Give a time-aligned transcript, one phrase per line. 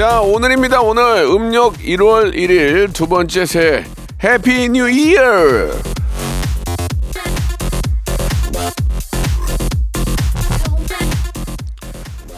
[0.00, 3.84] 자 오늘입니다 오늘 음력 1월 1일 두 번째 새해
[4.24, 5.20] Happy New Year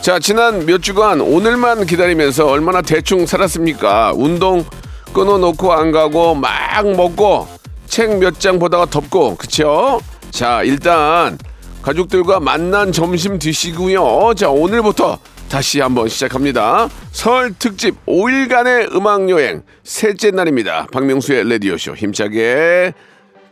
[0.00, 4.12] 자, 지난 몇 주간 오늘만 기다리면서 얼마나 대충 살았습니까?
[4.16, 4.64] 운동
[5.12, 6.50] 끊어놓고 안 가고 막
[6.84, 7.46] 먹고
[7.86, 10.00] 책 몇 장 보다가 덮고, 그쵸?
[10.32, 11.38] 자, 일단
[11.82, 14.34] 가족들과 만난 점심 드시고요.
[14.34, 15.18] 자, 오늘부터
[15.52, 16.88] 다시 한번 시작합니다.
[17.10, 20.86] 설 특집 5일간의 음악 여행 셋째 날입니다.
[20.90, 22.94] 박명수의 라디오 쇼 힘차게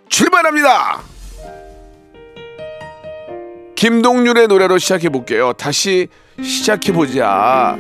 [0.09, 1.03] 출발합니다!
[3.77, 5.53] 김동률의 노래로 시작해 볼게요.
[5.53, 6.09] 다시
[6.43, 7.77] 시작해 보자.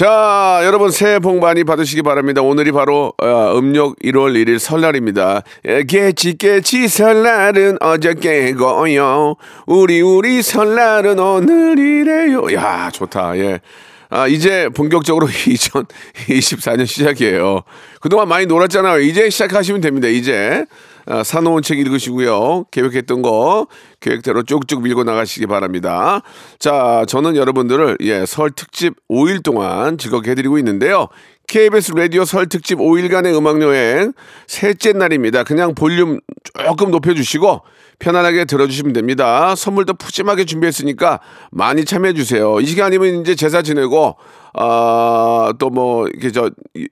[0.00, 2.40] 자, 여러분 새해 복 많이 받으시기 바랍니다.
[2.40, 5.42] 오늘이 바로 어, 음력 1월 1일 설날입니다.
[5.66, 9.36] 에, 깨치 깨치 설날은 어저께고요.
[9.66, 12.50] 우리 우리 설날은 오늘이래요.
[12.54, 13.36] 야, 좋다.
[13.36, 13.60] 예.
[14.08, 17.60] 아, 이제 본격적으로 2024년 시작이에요.
[18.00, 19.00] 그동안 많이 놀았잖아요.
[19.00, 20.08] 이제 시작하시면 됩니다.
[20.08, 20.64] 이제.
[21.06, 22.64] 아, 사놓은 책 읽으시고요.
[22.70, 23.66] 계획했던 거
[24.00, 26.22] 계획대로 쭉쭉 밀고 나가시기 바랍니다.
[26.58, 31.08] 자, 저는 여러분들을 예, 설 특집 5일 동안 즐겁게 해드리고 있는데요.
[31.48, 34.12] KBS 라디오 설 특집 5일간의 음악 여행
[34.46, 35.42] 셋째 날입니다.
[35.42, 36.20] 그냥 볼륨
[36.64, 37.62] 조금 높여주시고
[37.98, 39.54] 편안하게 들어주시면 됩니다.
[39.56, 41.20] 선물도 푸짐하게 준비했으니까
[41.50, 42.60] 많이 참여해 주세요.
[42.60, 44.16] 이 시간이면 이제 제사 지내고,
[44.54, 46.88] 아, 또 뭐, 이렇게 저, 이-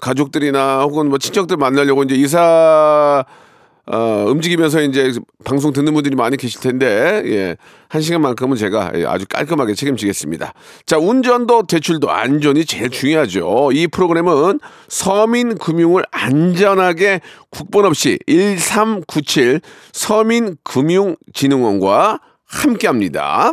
[0.00, 3.24] 가족들이나 혹은 뭐 친척들 만나려고 이제 이사
[3.86, 5.12] 어, 움직이면서 이제
[5.44, 7.56] 방송 듣는 분들이 많이 계실 텐데, 예.
[7.88, 10.54] 한 시간만큼은 제가 예, 아주 깔끔하게 책임지겠습니다.
[10.86, 13.72] 자, 운전도 대출도 안전이 제일 중요하죠.
[13.72, 14.58] 이 프로그램은
[14.88, 19.60] 서민금융을 안전하게 국번 없이 1397
[19.92, 23.52] 서민금융진흥원과 함께 합니다.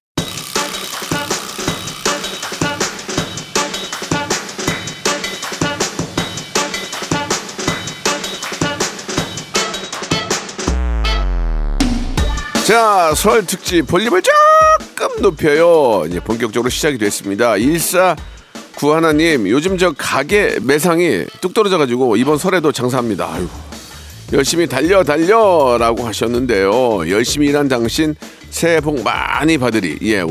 [12.71, 16.05] 자, 설 특집 볼륨을 조금 높여요.
[16.07, 17.55] 이제 본격적으로 시작이 됐습니다.
[17.55, 23.29] 14구 하나님, 요즘 저 가게 매상이 뚝 떨어져가지고 이번 설에도 장사합니다.
[23.29, 23.49] 아이고.
[24.31, 27.09] 열심히 달려 달려라고 하셨는데요.
[27.09, 28.15] 열심히 일한 당신
[28.51, 29.97] 새해 복 많이 받으리.
[30.03, 30.23] 예,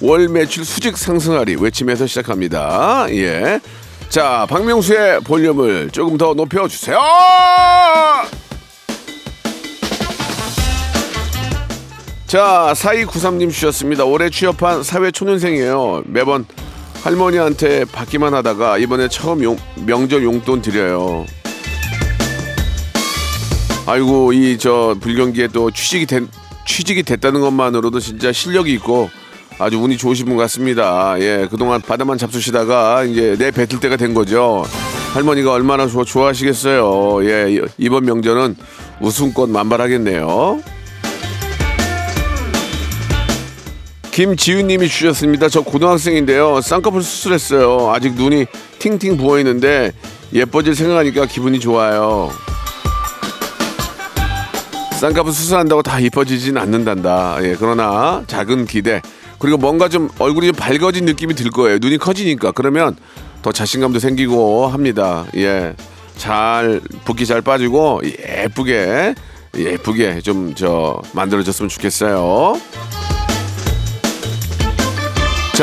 [0.00, 3.06] 월 매출 수직 상승하리 외침에서 시작합니다.
[3.10, 3.60] 예.
[4.08, 6.98] 자, 박명수의 볼륨을 조금 더 높여 주세요.
[12.34, 14.04] 자, 4293님 주셨습니다.
[14.04, 16.02] 올해 취업한 사회 초년생이에요.
[16.06, 16.44] 매번
[17.04, 19.56] 할머니한테 받기만 하다가 이번에 처음 용-
[19.86, 21.26] 명절 용돈 드려요.
[23.86, 26.26] 아이고, 이 저 불경기에 또 취직이 된,
[26.66, 29.10] 취직이 됐다는 것만으로도 진짜 실력이 있고
[29.60, 31.14] 아주 운이 좋으신 분 같습니다.
[31.20, 34.64] 예, 그동안 바다만 잡수시다가 이제 내 뱉을 때가 된 거죠.
[35.12, 37.24] 할머니가 얼마나 좋아, 좋아하시겠어요.
[37.30, 38.56] 예, 이번 명절은
[39.00, 40.73] 웃음꽃 만발하겠네요.
[44.14, 45.48] 김지윤님이 주셨습니다.
[45.48, 46.60] 저 고등학생인데요.
[46.60, 47.90] 쌍꺼풀 수술했어요.
[47.92, 48.46] 아직 눈이
[48.78, 49.90] 팅팅 부어 있는데
[50.32, 52.30] 예뻐질 생각하니까 기분이 좋아요.
[55.00, 57.38] 쌍꺼풀 수술한다고 다 이뻐지진 않는단다.
[57.42, 59.02] 예, 그러나 작은 기대.
[59.40, 61.78] 그리고 뭔가 좀 얼굴이 좀 밝아진 느낌이 들 거예요.
[61.78, 62.52] 눈이 커지니까.
[62.52, 62.94] 그러면
[63.42, 65.26] 더 자신감도 생기고 합니다.
[65.34, 65.74] 예.
[66.16, 69.16] 잘, 붓기 잘 빠지고 예쁘게,
[69.56, 72.54] 예쁘게 좀 저 만들어졌으면 좋겠어요.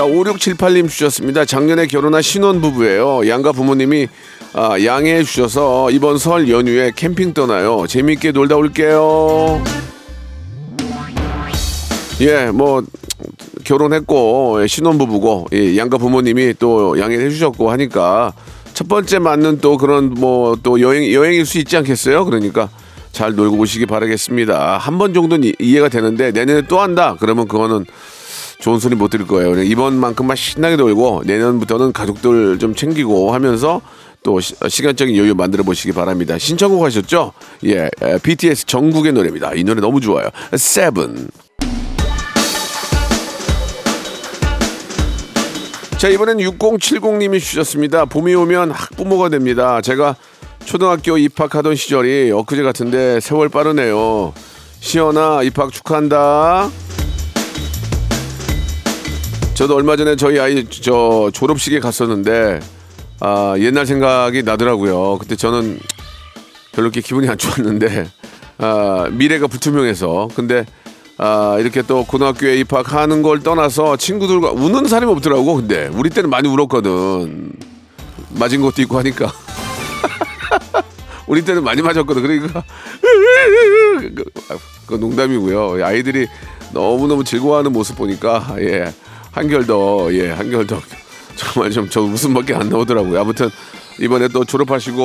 [0.01, 1.45] 자, 5678님 주셨습니다.
[1.45, 3.27] 작년에 결혼한 신혼부부예요.
[3.27, 4.07] 양가 부모님이
[4.53, 7.85] 아, 양해해 주셔서 이번 설 연휴에 캠핑 떠나요.
[7.87, 9.63] 재밌게 놀다 올게요.
[12.21, 12.81] 예, 뭐
[13.63, 18.33] 결혼했고 예, 신혼부부고 예, 양가 부모님이 또 양해해 주셨고 하니까
[18.73, 22.25] 첫 번째 맞는 또 그런 뭐 또 여행 여행일 수 있지 않겠어요?
[22.25, 22.69] 그러니까
[23.11, 24.79] 잘 놀고 오시기 바라겠습니다.
[24.79, 27.15] 한 번 정도는 이- 이해가 되는데 내년에 또 한다.
[27.19, 27.85] 그러면 그거는
[28.61, 29.61] 좋은 소리 못 들을 거예요.
[29.61, 33.81] 이번만큼만 신나게 놀고 내년부터는 가족들 좀 챙기고 하면서
[34.23, 36.37] 또 시, 시간적인 여유 만들어 보시기 바랍니다.
[36.37, 37.33] 신청곡 하셨죠?
[37.65, 39.53] 예, 에, BTS 전국의 노래입니다.
[39.55, 40.29] 이 노래 너무 좋아요.
[40.55, 41.29] 세븐.
[45.97, 48.05] 자 이번엔 6070님이 주셨습니다.
[48.05, 49.81] 봄이 오면 학부모가 됩니다.
[49.81, 50.15] 제가
[50.65, 54.33] 초등학교 입학하던 시절이 엊그제 같은데 세월 빠르네요.
[54.79, 56.69] 시연아 입학 축하한다.
[59.61, 62.61] 저도 얼마 전에 저희 아이 저 졸업식에 갔었는데
[63.19, 65.19] 아 옛날 생각이 나더라고요.
[65.19, 65.79] 그때 저는
[66.71, 68.07] 별로 이렇게 기분이 안 좋았는데
[68.57, 70.65] 아 미래가 불투명해서 근데
[71.19, 75.57] 아 이렇게 또 고등학교에 입학하는 걸 떠나서 친구들과 우는 사람이 없더라고.
[75.57, 77.53] 근데 우리 때는 많이 울었거든.
[78.39, 79.31] 맞은 것도 있고 하니까.
[81.27, 82.23] 우리 때는 많이 맞았거든.
[82.23, 82.63] 그러니까
[84.15, 84.25] 그,
[84.87, 85.85] 그 농담이고요.
[85.85, 86.25] 아이들이
[86.73, 88.91] 너무 너무 즐거워하는 모습 보니까 예
[89.31, 90.79] 한결 더 예 한결 더
[91.35, 93.19] 정말 좀 저 웃음밖에 안 나오더라고요.
[93.19, 93.49] 아무튼
[93.99, 95.03] 이번에 또 졸업하시고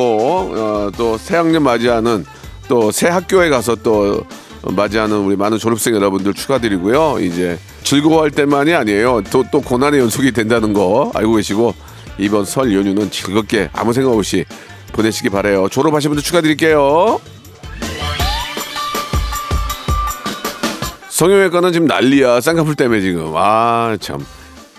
[0.55, 2.25] 어, 또 새학년 맞이하는
[2.69, 4.25] 또 새 학교에 가서 또
[4.63, 7.19] 맞이하는 우리 많은 졸업생 여러분들 축하드리고요.
[7.21, 9.23] 이제 즐거워할 때만이 아니에요.
[9.31, 11.75] 또 또 고난의 연속이 된다는 거 알고 계시고
[12.19, 14.45] 이번 설 연휴는 즐겁게 아무 생각 없이
[14.93, 15.69] 보내시기 바래요.
[15.69, 17.21] 졸업하신 분들 축하드릴게요.
[21.17, 22.43] 성형외과는 지금 난리야.
[22.43, 23.33] 쌍꺼풀 때문에 지금.
[23.37, 24.23] 아, 참.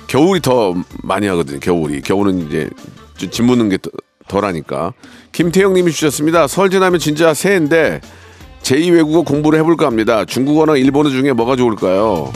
[0.06, 1.60] 겨울이 더 많이 하거든요.
[1.60, 2.02] 겨울이.
[2.02, 2.70] 겨울은 이제
[3.18, 3.90] 좀 짓묻는 게 더-
[4.28, 4.94] 덜하니까.
[5.32, 6.46] 김태형 님이 주셨습니다.
[6.46, 8.02] 설 지나면 진짜 새해인데
[8.62, 10.26] 제2 외국어 공부를 해볼까 합니다.
[10.26, 12.32] 중국어나 일본어 중에 뭐가 좋을까요?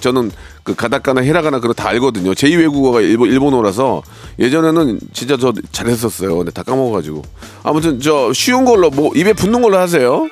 [0.00, 0.30] 저는
[0.62, 2.32] 그 가다카나 히라가나 그거 다 알거든요.
[2.32, 4.02] 제2 외국어가 일본, 일본어라서
[4.38, 6.38] 예전에는 진짜 저 잘했었어요.
[6.38, 7.20] 근데 다 까먹어가지고.
[7.64, 10.26] 아무튼 저 쉬운 걸로 뭐 입에 붙는 걸로 하세요.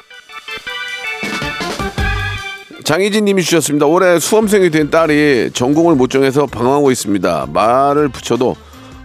[2.88, 3.84] 장희진 님이 주셨습니다.
[3.84, 7.48] 올해 수험생이 된 딸이 전공을 못 정해서 방황하고 있습니다.
[7.52, 8.56] 말을 붙여도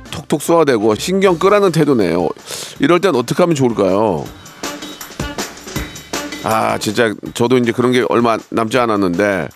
[0.09, 2.29] 톡톡 쏘아대고 신경 끄라는 태도네요.
[2.79, 4.23] 이럴 땐 어떻게 하면 좋을까요?
[6.45, 9.49] 아, 진짜 저도 이제 그런 게 얼마 남지 않았는데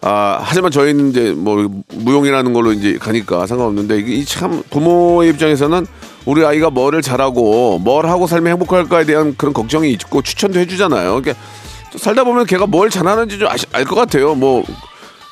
[0.00, 5.86] 아, 하지만 저희는 이제 뭐 무용이라는 걸로 이제 가니까 상관없는데 이게 참 부모의 입장에서는
[6.24, 11.20] 우리 아이가 뭐를 잘하고 뭘 하고 살면 행복할까에 대한 그런 걱정이 있고 추천도 해주잖아요.
[11.20, 11.61] 그러니까 또
[11.96, 14.34] 살다 보면 걔가 뭘 잘하는지 좀 알 것 같아요.
[14.34, 14.64] 뭐,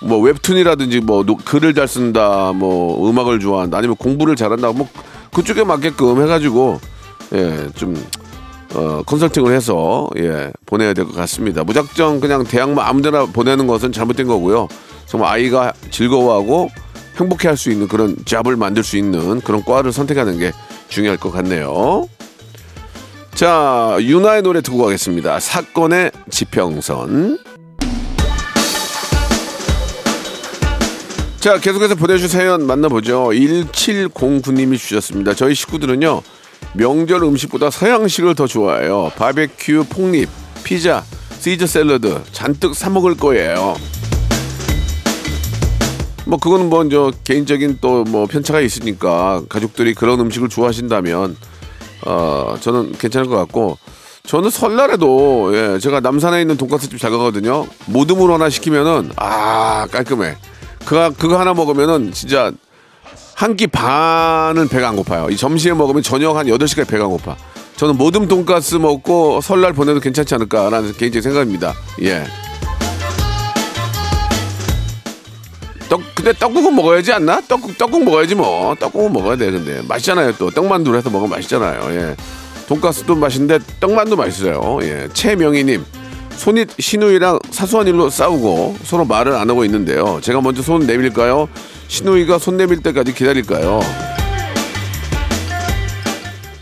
[0.03, 4.89] 뭐 웹툰이라든지 뭐 노- 글을 잘 쓴다, 뭐 음악을 좋아한다, 아니면 공부를 잘한다, 뭐
[5.33, 6.81] 그쪽에 맞게끔 해가지고
[7.35, 7.95] 예, 좀
[8.75, 11.65] 어, 컨설팅을 해서 예, 보내야 될 것 같습니다.
[11.65, 14.69] 무작정 그냥 대학만 아무데나 보내는 것은 잘못된 거고요.
[15.07, 16.71] 정말 아이가 즐거워하고
[17.19, 20.53] 행복해 할 수 있는 그런 job을 만들 수 있는 그런 과를 선택하는 게
[20.89, 22.09] 중요할 것 같네요.
[23.41, 25.41] 자, 윤하의 노래 듣고 가겠습니다.
[25.41, 27.39] 사건의 지평선.
[31.39, 33.31] 자, 계속해서 보내주신 사연 만나보죠.
[33.31, 35.33] 1709님이 주셨습니다.
[35.33, 36.21] 저희 식구들은요,
[36.75, 39.11] 명절 음식보다 서양식을 더 좋아해요.
[39.17, 40.29] 바베큐, 폭립,
[40.63, 41.03] 피자,
[41.39, 43.75] 시저 샐러드 잔뜩 사 먹을 거예요.
[46.27, 51.37] 뭐 그거는 뭐저 개인적인 또 뭐 편차가 있으니까 가족들이 그런 음식을 좋아하신다면
[52.07, 53.79] 어 저는 괜찮을 것 같고
[54.27, 57.67] 저는 설날에도 예 제가 남산에 있는 돈가스집 잘 가거든요.
[57.87, 60.37] 모듬으로 하나 시키면은 아 깔끔해.
[60.85, 62.53] 그거 그거 하나 먹으면은 진짜
[63.35, 65.29] 한 끼 반은 배가 안 고파요.
[65.31, 67.37] 이 점심에 먹으면 저녁 한 8시까지 배가 안 고파.
[67.77, 71.73] 저는 모듬 돈가스 먹고 설날 보내도 괜찮지 않을까라는 개인적인 생각입니다.
[72.03, 72.25] 예
[75.91, 77.41] 떡 근데 떡국은 먹어야지 않나?
[77.49, 82.17] 떡국 떡국 먹어야지 뭐 떡국은 먹어야 돼 근데 맛있잖아요 또 떡만두로 해서 먹으면 맛있잖아요 예
[82.69, 85.85] 돈가스도 맛있는데 떡만두 맛있어요 예 최명희님
[86.37, 91.49] 손이 신우이랑 사소한 일로 싸우고 서로 말을 안 하고 있는데요 제가 먼저 손 내밀까요?
[91.89, 93.81] 신우이가 손 내밀 때까지 기다릴까요?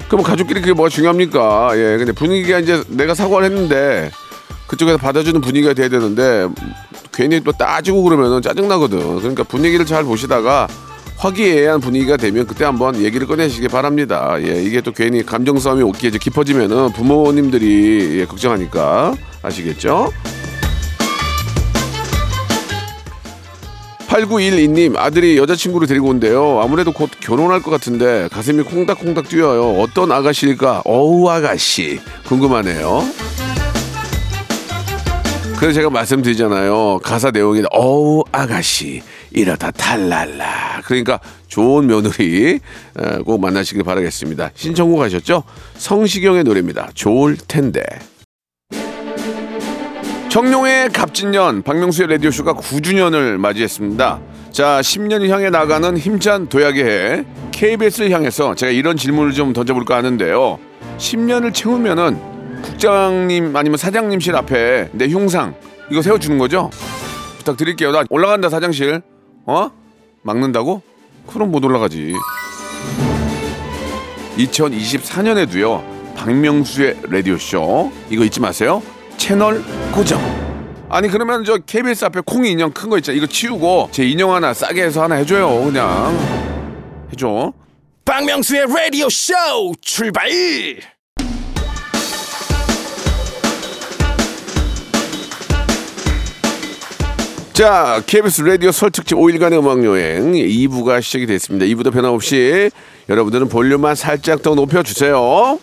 [0.08, 1.73] 그럼 가족끼리 그게 뭐가 중요합니까?
[1.75, 4.11] 예 근데 분위기가 이제 내가 사과를 했는데
[4.68, 6.49] 그쪽에서 받아주는 분위기가 돼야 되는데
[7.18, 9.16] 괜히 또 따지고 그러면은 짜증나거든.
[9.16, 10.68] 그러니까 분위기를 잘 보시다가
[11.16, 14.37] 화기애애한 분위기가 되면 그때 한번 얘기를 꺼내시기 바랍니다.
[14.40, 20.12] 예, 이게 또 괜히 감정 싸움이 이제 깊어지면은 부모님들이 예, 걱정하니까 아시겠죠?
[24.06, 26.60] 8912님 아들이 여자친구를 데리고 온대요.
[26.62, 29.72] 아무래도 곧 결혼할 것 같은데 가슴이 콩닥콩닥 뛰어요.
[29.80, 30.82] 어떤 아가씨일까?
[30.84, 31.98] 어우 아가씨
[32.28, 33.48] 궁금하네요.
[35.59, 37.00] 그래서 제가 말씀드리잖아요.
[37.03, 40.83] 가사 내용이 어우 아가씨 이러다 탈랄라.
[40.85, 42.61] 그러니까 좋은 며느리
[42.97, 44.53] 에, 꼭 만나시길 바라겠습니다.
[44.55, 45.43] 신청곡 하셨죠?
[45.75, 46.91] 성시경의 노래입니다.
[46.95, 47.83] 좋을 텐데.
[50.29, 54.21] 청룡의 갑진년 박명수의 라디오쇼가 9주년을 맞이했습니다.
[54.53, 60.61] 자, 10년을 향해 나가는 힘찬 도약의 해 KBS를 향해서 제가 이런 질문을 좀 던져볼까 하는데요.
[60.99, 65.55] 10년을 채우면은 국장님 아니면 사장님실 앞에 내 흉상
[65.91, 66.71] 이거 세워주는 거죠?
[67.38, 67.93] 부탁드릴게요.
[67.93, 69.00] 나 올라간다 사장실.
[69.47, 69.71] 어?
[70.23, 70.83] 막는다고?
[71.27, 72.15] 그럼 못 올라가지.
[74.37, 76.15] 2024년에도요.
[76.15, 78.83] 박명수의 라디오쇼 이거 잊지 마세요.
[79.17, 79.62] 채널
[79.93, 80.21] 고정.
[80.91, 83.17] 아니 그러면 저 KBS 앞에 콩이 인형 큰 거 있잖아.
[83.17, 85.65] 이거 치우고 제 인형 하나 싸게 해서 하나 해줘요.
[85.65, 86.17] 그냥
[87.12, 87.53] 해줘.
[88.05, 89.35] 박명수의 라디오 쇼
[89.83, 90.29] 출발!
[97.59, 101.67] 자, KBS 라디오 설 특집 5일간의 음악여행 2부가 시작이 됐습니다.
[101.67, 102.71] 2부도 변함없이
[103.09, 105.59] 여러분들은 볼륨만 살짝 더 높여주세요.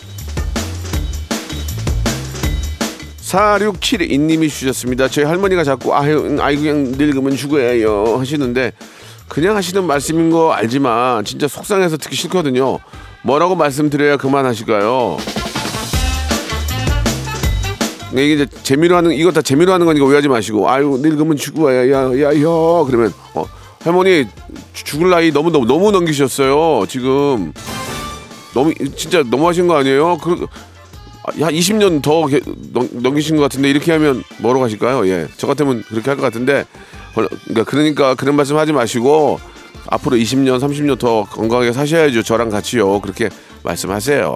[3.21, 5.07] 4672님이 주셨습니다.
[5.07, 8.73] 저희 할머니가 자꾸 아유, 아이 그냥 늙으면 죽어야요 하시는데
[9.29, 12.77] 그냥 하시는 말씀인 거 알지만 진짜 속상해서 듣기 싫거든요.
[13.23, 15.44] 뭐라고 말씀드려야 그만하실까요?
[18.23, 21.89] 이게 이제 재미로 하는 이거 다 재미로 하는 거니까 오해하지 마시고 아유 늙으면 죽어 야
[21.89, 22.39] 야야야
[22.87, 23.45] 그러면 어
[23.83, 24.25] 할머니
[24.73, 27.53] 죽- 죽을 나이 너무 너무 너무 넘기셨어요 지금
[28.53, 30.17] 너무 진짜 너무 하신 거 아니에요?
[30.19, 30.47] 그
[31.41, 32.27] 야, 20년 더
[33.01, 35.07] 넘기신 것 같은데 이렇게 하면 뭐로 가실까요?
[35.07, 36.65] 예, 저 같으면 그렇게 할 것 같은데
[37.15, 39.39] 걸- 그러니까 그러니까 그런 말씀 하지 마시고
[39.87, 42.23] 앞으로 20년, 30년 더 건강하게 사셔야죠.
[42.23, 43.01] 저랑 같이요.
[43.01, 43.29] 그렇게
[43.63, 44.35] 말씀하세요.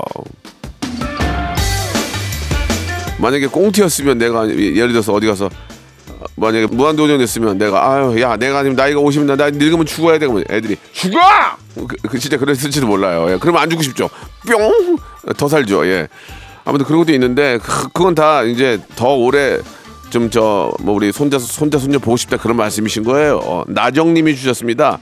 [3.20, 8.76] 만약에 꽁트였으면 내가 예를 들어서 어디 가서 어, 만약에 무한도전이었으면 내가 아유 야 내가 아니면
[8.76, 10.78] 나이가 50나 나 늙으면 죽어야 돼 그러면 애들이.
[10.94, 11.18] 죽어!
[11.76, 13.32] 그, 그 진짜 그랬을지도 몰라요.
[13.32, 13.38] 예.
[13.40, 14.10] 그러면 안 죽고 싶죠.
[14.48, 14.98] 뿅!
[15.38, 16.08] 더 살죠 예.
[16.66, 19.60] 아무튼 그런 것도 있는데 그, 그건 다 이제 더 오래
[20.10, 23.40] 좀 저 뭐 우리 손자 손자 손녀 보고 싶다 그런 말씀이신 거예요.
[23.44, 24.98] 어, 나정님이 주셨습니다.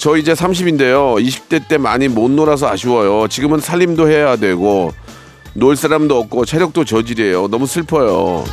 [0.00, 1.22] 저 이제 30인데요.
[1.24, 3.28] 20대 때 많이 못 놀아서 아쉬워요.
[3.28, 4.92] 지금은 살림도 해야 되고
[5.56, 7.48] 놀 사람도 없고 체력도 저질이에요.
[7.48, 8.44] 너무 슬퍼요.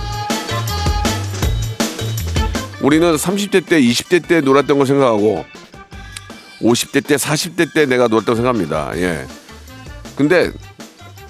[2.82, 5.46] 우리는 30대 때, 20대 때 놀았던 걸 생각하고
[6.62, 8.92] 50대 때, 40대 때 내가 놀았다고 생각합니다.
[8.96, 9.26] 예.
[10.16, 10.52] 근데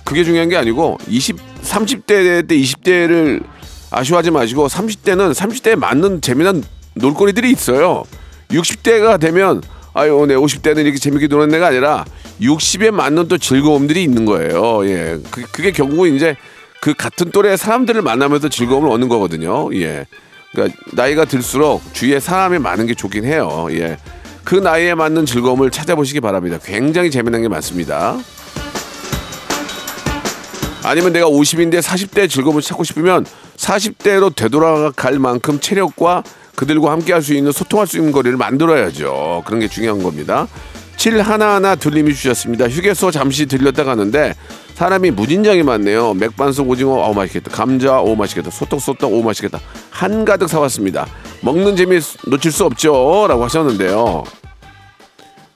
[0.03, 3.43] 그게 중요한 게 아니고 20, 30대 때 20대를
[3.89, 6.63] 아쉬워하지 마시고 30대는 30대에 맞는 재미난
[6.93, 8.03] 놀거리들이 있어요.
[8.49, 9.61] 60대가 되면
[9.93, 12.05] 아유, 내 50대는 이렇게 재밌게 노는 애가 아니라
[12.41, 14.85] 60에 맞는 또 즐거움들이 있는 거예요.
[14.87, 15.19] 예.
[15.29, 16.35] 그, 그게 결국 이제
[16.81, 19.73] 그 같은 또래 사람들을 만나면서 즐거움을 얻는 거거든요.
[19.75, 20.05] 예.
[20.51, 23.67] 그러니까 나이가 들수록 주위에 사람이 많은 게 좋긴 해요.
[23.71, 23.97] 예.
[24.43, 26.57] 그 나이에 맞는 즐거움을 찾아보시기 바랍니다.
[26.63, 28.17] 굉장히 재미난 게 많습니다.
[30.83, 36.23] 아니면 내가 50인데 40대 즐거움을 찾고 싶으면 40대로 되돌아갈 만큼 체력과
[36.55, 39.43] 그들과 함께 할 수 있는 소통할 수 있는 거리를 만들어야죠.
[39.45, 40.47] 그런 게 중요한 겁니다.
[40.97, 42.67] 7 하나하나 들림이 주셨습니다.
[42.69, 44.33] 휴게소 잠시 들렸다 가는데
[44.75, 46.13] 사람이 무진장이 많네요.
[46.15, 47.51] 맥반석 오징어 아우 맛있겠다.
[47.51, 48.51] 감자 오 맛있겠다.
[48.51, 49.59] 소떡소떡 오 맛있겠다.
[49.89, 51.07] 한가득 사왔습니다.
[51.41, 53.25] 먹는 재미 놓칠 수 없죠.
[53.27, 54.23] 라고 하셨는데요.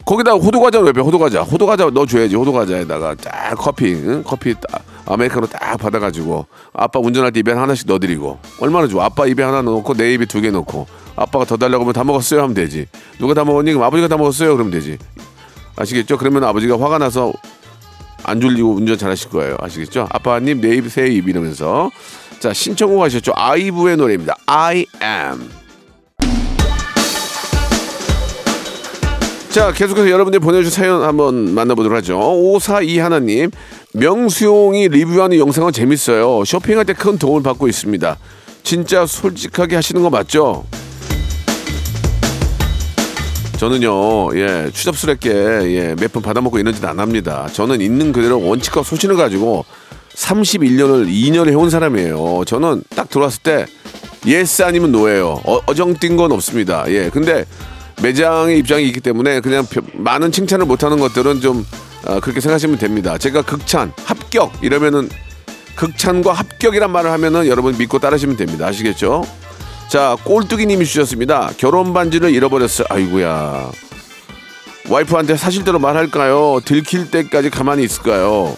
[0.06, 0.92] 거기다 호두과자 넣어요.
[1.04, 1.42] 호두과자.
[1.42, 2.36] 호두과자 넣어줘야지.
[2.36, 4.24] 호두과자에다가 딱 커피, 응?
[4.26, 9.06] 커피 딱 아메리카노 딱 받아가지고 아빠 운전할 때 입에 하나씩 넣어드리고 얼마나 좋아.
[9.06, 10.86] 아빠 입에 하나 넣고 내 입에 두 개 넣고
[11.16, 12.88] 아빠가 더 달라고 하면 다 먹었어요 하면 되지.
[13.20, 13.72] 누가 다 먹었니?
[13.74, 14.54] 그럼 아버지가 다 먹었어요.
[14.54, 14.98] 그러면 되지.
[15.76, 16.18] 아시겠죠?
[16.18, 17.34] 그러면 아버지가 화가 나서
[18.24, 19.58] 안 졸리고 운전 잘하실 거예요.
[19.60, 20.08] 아시겠죠?
[20.12, 21.90] 아빠님 내 입 새 입 이러면서
[22.40, 23.32] 자 신청곡 하셨죠?
[23.36, 24.36] 아이브의 노래입니다.
[24.46, 25.50] I am.
[29.58, 32.16] 자, 계속해서 여러분들이 보내주신 사연 한번 만나보도록 하죠.
[32.20, 33.50] 542 하나님,
[33.94, 36.46] 명수옹이 리뷰하는 영상은 재밌어요.
[36.46, 38.18] 쇼핑할 때 큰 도움을 받고 있습니다.
[38.62, 40.64] 진짜 솔직하게 하시는 거 맞죠?
[43.58, 47.48] 저는요, 예, 추잡스럽게, 예, 몇 번 받아먹고 이런 짓 안 합니다.
[47.52, 49.66] 저는 있는 그대로 원칙과 소신을 가지고
[50.14, 52.44] 31년을 2년을 해온 사람이에요.
[52.46, 53.66] 저는 딱 들어왔을 때,
[54.28, 55.42] yes 아니면 no예요.
[55.46, 56.86] 어, 어정뛴 건 없습니다.
[56.90, 57.44] 예, 근데
[58.02, 61.66] 매장의 입장이 있기 때문에 그냥 벼- 많은 칭찬을 못하는 것들은 좀
[62.06, 63.18] 어, 그렇게 생각하시면 됩니다.
[63.18, 65.10] 제가 극찬, 합격 이러면은
[65.76, 68.68] 극찬과 합격이란 말을 하면은 여러분 믿고 따르시면 됩니다.
[68.68, 69.24] 아시겠죠?
[69.90, 71.52] 자, 꼴뚜기님이 주셨습니다.
[71.58, 72.88] 결혼 반지를 잃어버렸어요.
[72.90, 73.72] 아이고야.
[74.90, 76.62] 와이프한테 사실대로 말할까요?
[76.66, 78.56] 들킬 때까지 가만히 있을까요?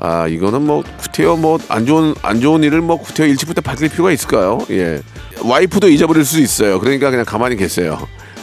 [0.00, 4.10] 아 이거는 뭐 구태여 뭐 안 좋은 안 좋은 일을 뭐 구태여 일찍부터 밝힐 필요가
[4.10, 4.58] 있을까요?
[4.70, 5.00] 예
[5.42, 6.80] 와이프도 잊어버릴 수 있어요.
[6.80, 7.98] 그러니까 그냥 가만히 계세요.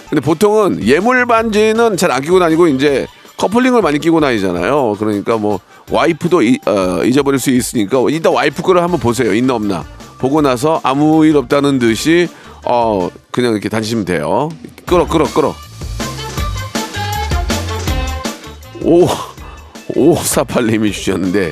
[0.09, 4.95] 근데 보통은 예물 반지는 잘 안 끼고 다니고 이제 커플링을 많이 끼고 다니잖아요.
[4.99, 5.59] 그러니까 뭐
[5.91, 9.33] 와이프도 이, 어, 잊어버릴 수 있으니까 이따 와이프 거를 한번 보세요.
[9.33, 9.83] 있나 없나
[10.19, 12.27] 보고 나서 아무 일 없다는 듯이
[12.65, 14.49] 어 그냥 이렇게 다니시면 돼요.
[14.85, 15.53] 끌어 끌어 끌어.
[18.83, 19.07] 오
[19.95, 21.51] 5548님이 주셨는데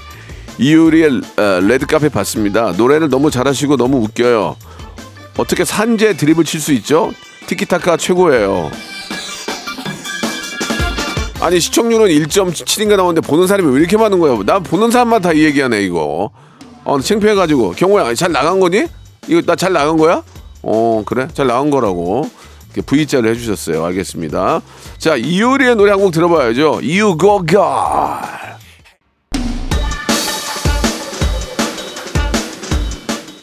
[0.57, 2.73] 이효리의 어, 레드카페 봤습니다.
[2.77, 4.55] 노래를 너무 잘하시고 너무 웃겨요.
[5.37, 7.11] 어떻게 산재 드립을 칠 수 있죠?
[7.47, 8.71] 티키타카 최고예요.
[11.41, 14.43] 아니 시청률은 1.7인가 나오는데 보는 사람이 왜 이렇게 많은 거예요?
[14.43, 16.31] 나 보는 사람만 다 이 얘기하네 이거.
[16.85, 18.85] 어 창피해가지고 경호야 잘 나간 거니?
[19.27, 20.23] 이거 나 잘 나간 거야?
[20.61, 22.29] 어 그래 잘 나간 거라고
[22.81, 23.83] V자를 해주셨어요.
[23.85, 24.61] 알겠습니다.
[24.97, 26.81] 자 이효리의 노래 한 곡 들어봐야죠.
[26.83, 28.35] You Go Girl.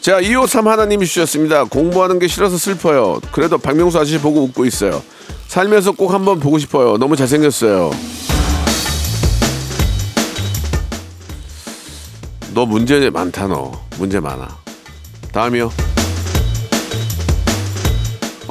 [0.01, 1.63] 자, 253 하나님이 주셨습니다.
[1.63, 3.21] 공부하는 게 싫어서 슬퍼요.
[3.31, 5.01] 그래도 박명수 아저씨 보고 웃고 있어요.
[5.47, 6.97] 살면서 꼭 한번 보고 싶어요.
[6.97, 7.89] 너무 잘생겼어요.
[12.53, 13.71] 너 문제 많다, 너.
[13.97, 14.47] 문제 많아.
[15.31, 15.71] 다음이요.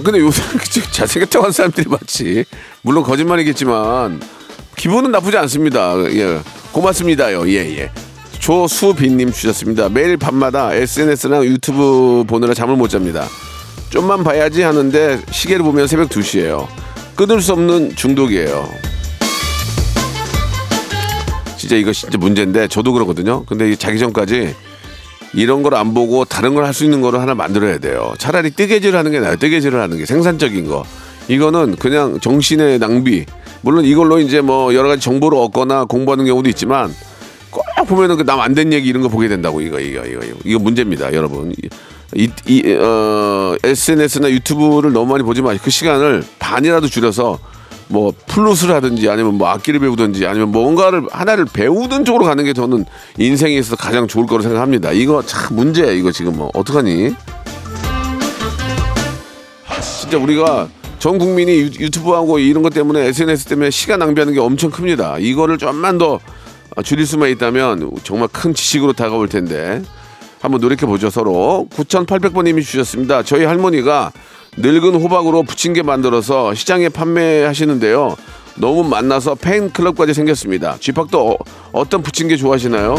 [0.03, 0.43] 어, 근데 요새
[0.91, 2.45] 잘생겼다고 하는 사람들이 많지.
[2.83, 4.21] 물론 거짓말이겠지만,
[4.77, 5.95] 기분은 나쁘지 않습니다.
[6.13, 6.41] 예.
[6.73, 7.49] 고맙습니다요.
[7.49, 7.91] 예, 예.
[8.41, 9.89] 조수빈님 주셨습니다.
[9.89, 13.27] 매일 밤마다 SNS랑 유튜브 보느라 잠을 못 잡니다.
[13.91, 16.67] 좀만 봐야지 하는데 시계를 보면 새벽 2시예요.
[17.15, 18.69] 끊을 수 없는 중독이에요.
[21.57, 23.45] 진짜 이거 진짜 문제인데 저도 그러거든요.
[23.45, 24.57] 근데 자기 전까지
[25.35, 28.15] 이런 걸 안 보고 다른 걸 할 수 있는 거를 하나 만들어야 돼요.
[28.19, 29.37] 차라리 뜨개질을 하는 게 나아요.
[29.37, 30.85] 뜨개질을 하는 게 생산적인 거.
[31.29, 33.25] 이거는 그냥 정신의 낭비.
[33.63, 36.93] 물론 이걸로 이제 뭐 여러 가지 정보를 얻거나 공부하는 경우도 있지만
[37.51, 40.37] 꼭 보면은 그 남 안 된 얘기 이런 거 보게 된다고 이거 이거 이거 이거,
[40.45, 41.53] 이거 문제입니다, 여러분.
[42.15, 47.39] 이, 이 어, SNS나 유튜브를 너무 많이 보지 마시고 그 시간을 반이라도 줄여서
[47.93, 52.87] 뭐 플루스를 하든지 아니면 뭐 악기를 배우든지 아니면 뭔가를 하나를 배우는 쪽으로 가는 게 저는
[53.19, 54.93] 인생에 있어서 가장 좋을 거로 생각합니다.
[54.93, 57.15] 이거 참 문제야 이거 지금 뭐 어떡하니?
[60.01, 64.71] 진짜 우리가 전 국민이 유- 유튜브하고 이런 것 때문에 SNS 때문에 시간 낭비하는 게 엄청
[64.71, 65.19] 큽니다.
[65.19, 66.19] 이거를 좀만 더
[66.85, 69.83] 줄일 수만 있다면 정말 큰 지식으로 다가올 텐데
[70.41, 73.23] 한번 노력해 보죠 서로 9,800번님이 주셨습니다.
[73.23, 74.13] 저희 할머니가
[74.59, 78.17] 늙은 호박으로 부침개 만들어서 시장에 판매하시는데요.
[78.57, 80.77] 너무 만나서 팬클럽까지 생겼습니다.
[80.79, 81.39] 쥐팍도
[81.73, 82.97] 어, 떤 부침개 좋아하시나요?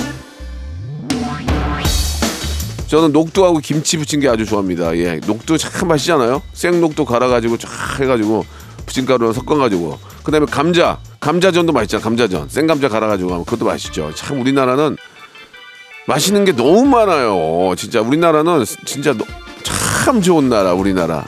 [2.88, 4.96] 저는 녹두하고 김치 부침개 아주 좋아합니다.
[4.98, 6.42] 예, 녹두 참 맛있잖아요.
[6.54, 8.46] 생녹두 갈아가지고 쫙 해가지고
[8.86, 12.04] 부침가루 섞어가지고 그다음에 감자, 감자전도 맛있잖아.
[12.04, 14.12] 감자전, 생감자 갈아가지고 그것도 맛있죠.
[14.16, 14.98] 참 우리나라는
[16.08, 17.74] 맛있는 게 너무 많아요.
[17.78, 19.26] 진짜 우리나라는 진짜 너-
[19.64, 21.26] 참 좋은 나라 우리나라.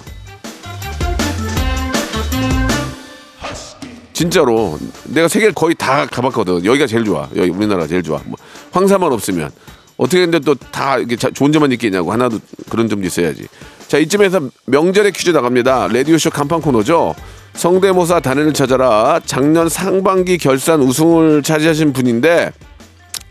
[4.16, 6.64] 진짜로 내가 세계를 거의 다 가봤거든.
[6.64, 7.28] 여기가 제일 좋아.
[7.36, 8.22] 여기 우리나라 제일 좋아.
[8.26, 8.38] 뭐
[8.72, 9.52] 황사만 없으면
[9.98, 13.46] 어떻게 했는데 또 다 이게 자- 좋은 점만 있겠냐고 하나도 그런 점도 있어야지.
[13.90, 15.90] 자 이쯤에서 명절의 퀴즈 나갑니다.
[15.90, 17.14] 라디오 쇼 간판 코너죠.
[17.56, 19.20] 성대모사 단연을 찾아라.
[19.26, 22.54] 작년 상반기 결산 우승을 차지하신 분인데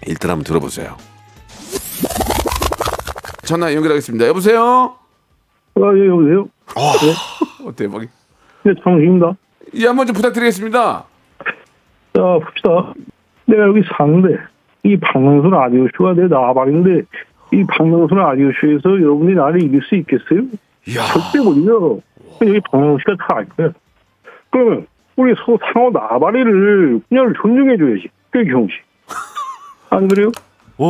[0.06, 0.96] 일단 한번 들어보세요.
[3.44, 4.26] 전화 연결하겠습니다.
[4.26, 4.96] 여보세요.
[5.76, 6.48] 아, 예, 여보세요?
[6.76, 8.06] 어, 대박이.
[8.64, 9.34] 네, 장식입니다.
[9.76, 11.04] 예, 한번 좀 부탁드리겠습니다.
[12.14, 12.94] 자, 봅시다.
[13.46, 14.38] 내가 여기 사는데,
[14.84, 17.02] 이 박명수 라디오쇼가 내 나발인데,
[17.52, 20.42] 이 박명수 라디오쇼에서 여러분이 나를 이길 수 있겠어요?
[20.86, 21.02] 이야.
[21.12, 21.98] 절대 못 이겨.
[22.42, 23.70] 여기 박명수 씨가 다알 거야.
[24.50, 28.08] 그러면, 우리 서로 상호 나발이를 그냥 존중해줘야지.
[28.30, 28.74] 그게 경씨.
[29.90, 30.30] 안 그래요?
[30.76, 30.88] 와.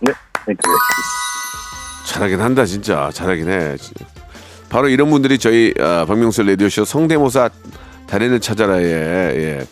[0.00, 0.12] 네,
[0.46, 0.76] 네, 그래요.
[2.06, 3.76] 잘하긴 한다 진짜 잘하긴 해.
[4.70, 7.50] 바로 이런 분들이 저희 아, 박명수 라디오쇼 성대모사
[8.06, 9.66] 달인을 찾아라에 예,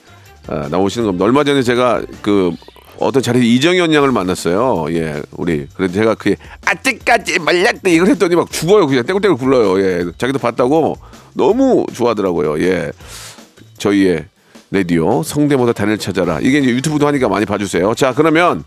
[0.49, 1.25] 아, 나오시는 겁니다.
[1.25, 2.53] 얼마 전에 제가 그
[2.99, 4.87] 어떤 자리에 이정현 양을 만났어요.
[4.91, 6.35] 예, 우리 그래서 제가 그
[6.67, 8.89] 아직까지 말랐대 이걸 했더니 막 죽어요.
[8.89, 9.81] 그냥 떼굴떼굴 굴러요.
[9.81, 10.97] 예, 자기도 봤다고
[11.35, 12.61] 너무 좋아하더라고요.
[12.65, 12.91] 예,
[13.79, 14.27] 저희의
[14.73, 16.41] 라디오 성대모사 단을 찾아라.
[16.41, 17.95] 이게 이제 유튜브도 하니까 많이 봐주세요.
[17.95, 18.65] 자 그러면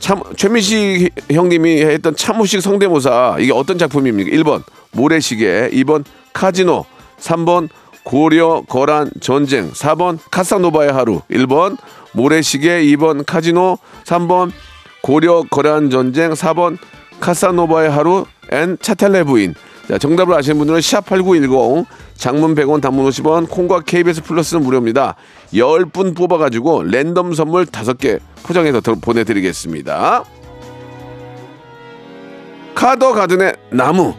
[0.00, 4.30] 참 최민식 형님이 했던 참우식 성대모사 이게 어떤 작품입니까?
[4.38, 6.84] 1번 모래시계, 2번 카지노,
[7.20, 7.68] 3번
[8.02, 11.76] 고려 거란 전쟁, 4번 카사노바의 하루, 1번
[12.14, 14.50] 모래시계, 2번 카지노, 3번
[15.02, 16.78] 고려 거란 전쟁, 4번
[17.20, 19.54] 카사노바의 하루 and 채털리 부인.
[19.90, 25.16] 자, 정답을 아시는 분들은 샵8910 장문 100원 단문 50원 콩과 KBS 플러스는 무료입니다.
[25.52, 30.22] 10분 뽑아가지고 랜덤 선물 5개 포장해서 더 보내드리겠습니다.
[32.76, 34.14] 카더 가든의 나무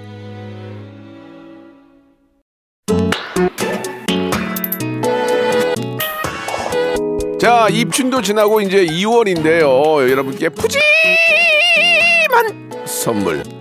[7.39, 10.81] 자 입춘도 지나고 이제 2월인데요 여러분께 푸짐한
[12.85, 13.60] 선물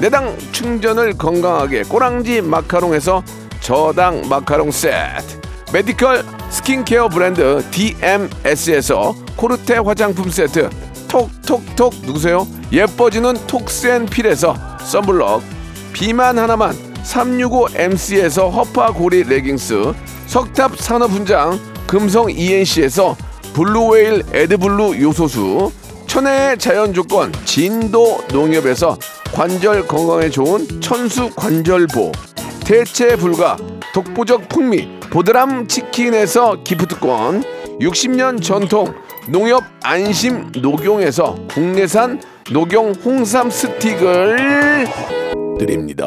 [0.00, 3.22] 내 당 충전을 건강하게 꼬랑지 마카롱에서
[3.60, 5.38] 저당 마카롱 세트.
[5.74, 10.70] medical skincare 브랜드 DMS에서 코르테 화장품 세트.
[11.08, 12.46] 톡톡톡 누구세요?
[12.72, 15.42] 예뻐지는 톡센필에서 썬블럭.
[15.92, 19.92] 비만 하나만 365MC에서 허파고리 레깅스.
[20.26, 23.16] 석탑 산업훈장 금성 ENC에서
[23.52, 25.70] 블루웨일 에드블루 요소수.
[26.06, 28.96] 천혜의 자연조건 진도 농협에서
[29.34, 32.12] 관절 건강에 좋은 천수 관절보
[32.64, 33.56] 대체 불가
[33.94, 37.42] 독보적 풍미 보드람 치킨에서 gift권
[37.80, 38.92] 60년 전통
[39.28, 42.20] 농협 안심 녹용에서 국내산
[42.52, 44.86] 녹용 홍삼 스틱을
[45.58, 46.06] 드립니다.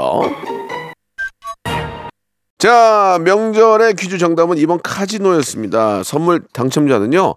[2.59, 6.03] 자, 명절의 퀴즈 정답은 이번 카지노였습니다.
[6.03, 7.36] 선물 당첨자는요.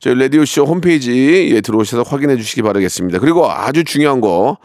[0.00, 3.18] 저희 라디오쇼 홈페이지에 들어오셔서 확인해 주시기 바라겠습니다.
[3.18, 4.58] 그리고 아주 중요한 거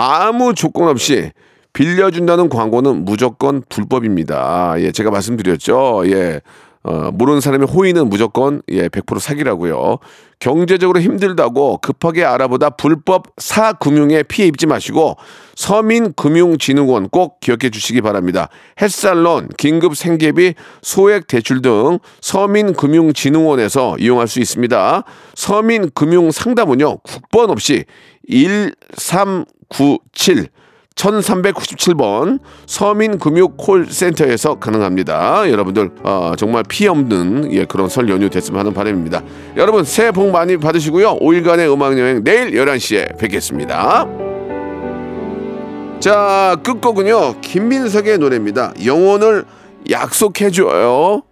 [0.00, 1.32] 아무 조건 없이
[1.72, 4.76] 빌려준다는 광고는 무조건 불법입니다.
[4.78, 6.02] 예, 제가 말씀드렸죠.
[6.06, 6.40] 예.
[6.84, 9.98] 어, 모르는 사람의 호의는 무조건 예, 100% 사기라고요.
[10.38, 15.16] 경제적으로 힘들다고 급하게 알아보다 불법 사금융에 피해 입지 마시고
[15.56, 18.48] 서민금융진흥원 꼭 기억해 주시기 바랍니다.
[18.80, 25.02] 햇살론, 긴급 생계비, 소액 대출 등 서민금융진흥원에서 이용할 수 있습니다.
[25.34, 26.98] 서민금융상담은요.
[26.98, 27.84] 국번 없이
[28.28, 30.48] 1397
[30.98, 35.48] 1397번 서민금융콜센터에서 가능합니다.
[35.48, 39.22] 여러분들 어, 정말 피해 없는 예, 그런 설 연휴 됐으면 하는 바람입니다.
[39.56, 41.20] 여러분 새해 복 많이 받으시고요.
[41.20, 44.06] 5일간의 음악여행 내일 11시에 뵙겠습니다.
[46.00, 47.40] 자 끝곡은요.
[47.40, 48.74] 김민석의 노래입니다.
[48.84, 49.44] 영혼을
[49.88, 51.27] 약속해줘요.